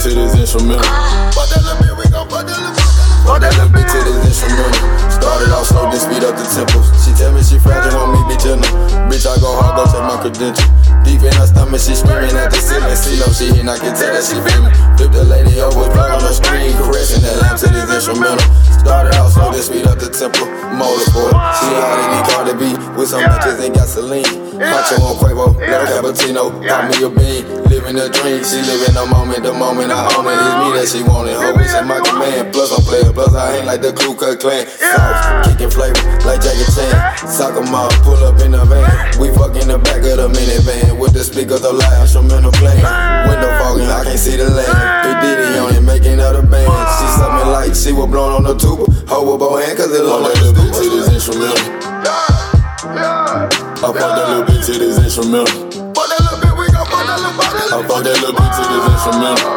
[0.01, 0.85] Bitch to this instrumental.
[1.33, 2.89] Fuck that little bitch, we gon' fuck that little.
[3.29, 4.81] Fuck that little bitch to this instrumental.
[5.13, 6.89] Started off slow, then speed up the tempos.
[7.05, 8.65] She tell me she fragile, want me be gentle.
[9.13, 10.69] Bitch, I go hard, go check my credential.
[11.05, 12.97] Deep in her stomach, she screaming at the ceiling.
[12.97, 14.73] See no she hit, I can tell that she feeling.
[14.97, 18.45] Flip the lady over, plug on the screen, caressing that lamp to this instrumental.
[18.81, 20.49] Started off slow, then speed up the tempo.
[20.81, 22.65] Motorsport, she hard in the Cardi B
[22.97, 24.50] with some matches and gasoline.
[24.61, 28.45] Macho on Quavo, little cappuccino, got me a bean, living a dream.
[28.45, 30.37] She living the moment, the moment I own it.
[30.37, 31.41] It's me that she wanted.
[31.41, 32.53] Always in my command.
[32.53, 34.69] Plus I'm player, plus I ain't like the Ku Klux Klan.
[34.69, 35.97] Sauce, kicking flavor
[36.29, 36.93] like Jackie Chan.
[37.25, 38.85] Soccer mom, pull up in the van.
[39.17, 42.85] We fuck in the back of the minivan with the speakers of loud instrumental playing.
[43.33, 44.77] Window fogging, I can't see the land.
[45.09, 46.69] Big Diddy on it, making other band.
[46.69, 48.85] She something like she was blown on the tuba.
[49.09, 51.65] Hold with both hands, cause it look like a bitch to this instrumental.
[53.81, 55.49] I fuck that little bitch to this instrumental.
[55.97, 57.65] Fuck that little bitch, we gon' fuck that little bitch.
[57.73, 59.49] I fuck that little bitch to this instrumental.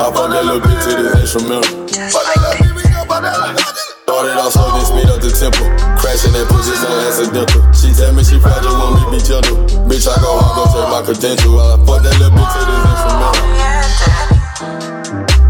[0.00, 1.76] I fuck that little bitch to this instrumental.
[2.08, 3.68] Fuck that little bitch, we gon' fuck that little bitch.
[4.08, 5.60] Started off slow, then speed up the tempo.
[6.00, 7.60] Crashing that pussy so accidental.
[7.76, 9.60] She tell me she fragile, want me be gentle.
[9.84, 11.60] Bitch, I go hard, go check my credential.
[11.60, 13.44] I fuck that little bitch to this instrumental.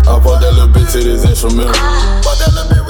[0.02, 1.79] I fuck that little bitch to this instrumental.
[1.79, 2.26] Uh.
[2.26, 2.86] Fuck that little bitch,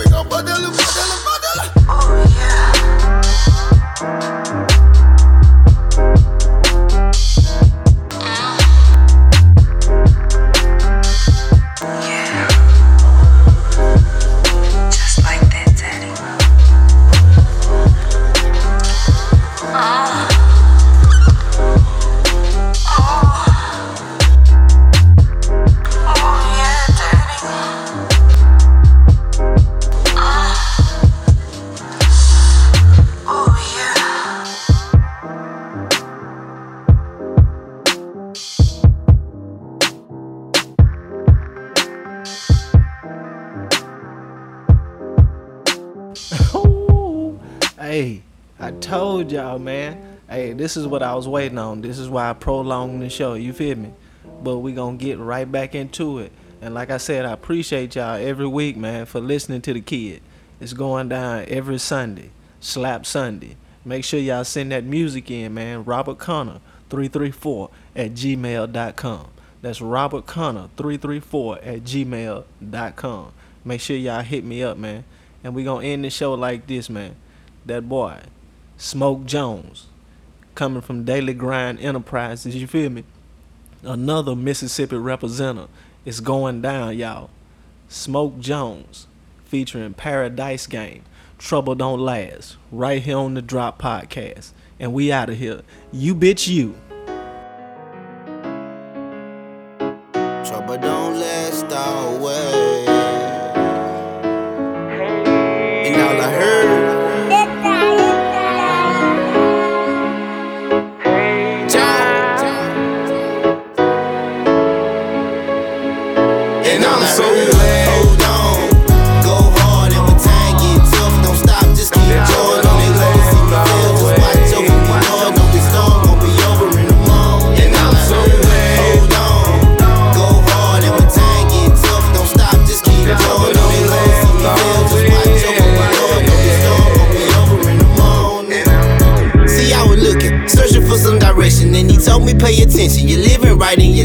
[49.57, 50.19] y'all, man.
[50.29, 51.81] Hey, this is what I was waiting on.
[51.81, 53.35] This is why I prolonged the show.
[53.35, 53.93] You feel me?
[54.43, 56.33] But we gonna get right back into it.
[56.61, 60.21] And like I said, I appreciate y'all every week, man, for listening to the kid.
[60.61, 62.31] It's going down every Sunday,
[62.61, 63.57] Slap Sunday.
[63.85, 65.85] Make sure y'all send that music in, man.
[65.85, 69.29] Robert Connor, 334 at gmail.com.
[69.63, 73.33] That's Robert Connor, 334 at gmail.com.
[73.65, 75.05] Make sure y'all hit me up, man.
[75.45, 77.17] And we gonna end the show like this, man.
[77.67, 78.21] That boy,
[78.79, 79.87] Smoke Jones,
[80.55, 83.05] coming from Daily Grind Enterprises, you feel me?
[83.83, 85.71] Another Mississippi representative
[86.05, 87.31] is going down, y'all.
[87.89, 89.07] Smoke Jones,
[89.45, 91.05] featuring Paradise Game.
[91.39, 94.53] Trouble Don't Last, right here on the Drop Podcast.
[94.81, 95.63] And we out of here.
[95.93, 96.75] You bitch you.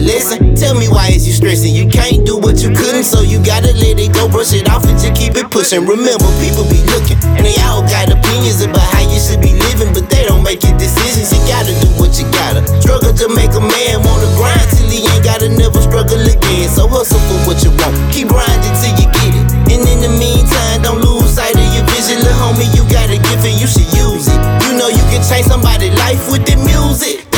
[0.01, 0.55] Lesson.
[0.55, 1.73] Tell me why is you stressing?
[1.73, 4.83] You can't do what you couldn't, so you gotta let it go, brush it off
[4.85, 5.85] and just keep it pushing.
[5.85, 9.93] Remember, people be looking, and they all got opinions about how you should be living,
[9.93, 11.31] but they don't make your decisions.
[11.31, 12.65] You gotta do what you gotta.
[12.81, 16.67] Struggle to make a man wanna grind till he ain't gotta never struggle again.
[16.69, 17.95] So hustle for what you want.
[18.11, 19.45] Keep grinding till you get it.
[19.71, 22.19] And in the meantime, don't lose sight of your vision.
[22.19, 24.39] Little homie, you got a gift and you should use it.
[24.67, 27.30] You know you can change somebody's life with the music.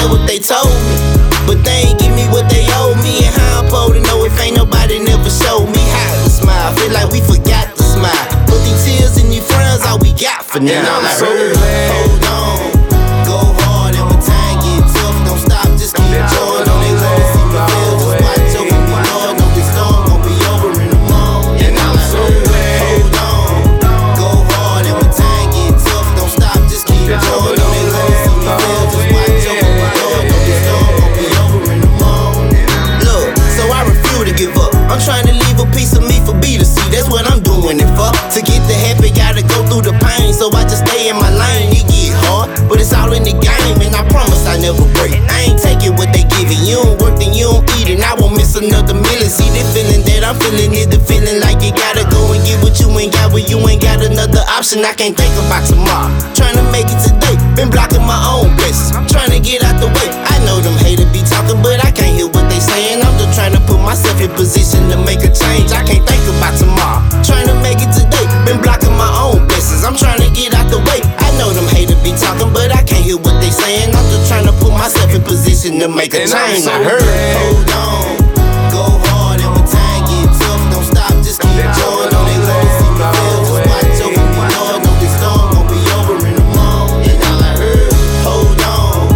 [0.43, 0.95] That's what they told me.
[1.47, 3.23] But they ain't give me what they owe me.
[3.23, 6.75] And how I'm supposed to know if ain't nobody never showed me how to smile.
[6.75, 8.27] Feel like we forgot to smile.
[8.47, 10.79] But these tears and these frowns all we got for now.
[10.79, 12.02] And I'm so glad.
[44.73, 45.13] Never break.
[45.29, 46.61] I ain't taking what they giving.
[46.65, 47.89] You don't work, then you don't eat.
[47.93, 48.93] And I won't miss another.
[48.93, 52.41] And see the feeling that I'm feeling is the feeling like you gotta go and
[52.43, 53.31] get what you ain't got.
[53.31, 56.09] When you ain't got another option, I can't think about tomorrow.
[56.33, 58.91] Trying to make it today, been blocking my own blessings.
[59.11, 60.09] Trying to get out the way.
[60.09, 62.99] I know them haters be talking, but I can't hear what they saying.
[63.05, 65.71] I'm just trying to put myself in position to make a change.
[65.71, 67.12] I can't think about tomorrow.
[75.65, 76.63] In to make a And I'm change.
[76.65, 77.03] so I heard.
[77.39, 78.19] Hold on,
[78.67, 82.09] go hard, and when time get tough, don't stop, just keep going.
[82.11, 83.39] Don't they wanna see me fail?
[83.47, 84.83] Just watch over me, Lord.
[84.83, 87.15] Know this storm gon' be over in the morning.
[87.15, 87.91] And all I heard,
[88.27, 89.07] hold on,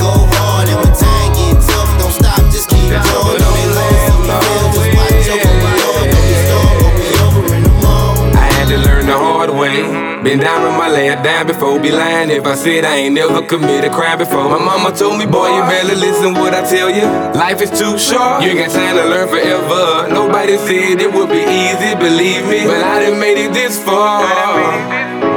[0.00, 3.36] go hard, and when time get tough, don't stop, just keep going.
[3.36, 4.66] Don't they wanna see me fail?
[4.72, 6.06] Just watch over me, Lord.
[6.08, 8.40] Know this storm gon' be over in the morning.
[8.40, 9.84] I had to learn the hard way.
[10.24, 10.59] Been down
[10.94, 11.78] on it down before.
[11.80, 14.48] Be lying if I said I ain't never committed crime before.
[14.48, 17.06] My mama told me, boy, you better listen what I tell you.
[17.38, 20.08] Life is too short, you ain't got time to learn forever.
[20.12, 22.64] Nobody said it would be easy, believe me.
[22.66, 24.22] But I done made it this far.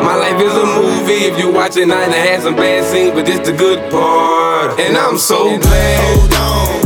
[0.04, 1.26] My life is a movie.
[1.30, 4.80] If you watch it, I done had some bad scenes, but this the good part.
[4.80, 6.20] And I'm so glad.
[6.20, 6.83] Hold on,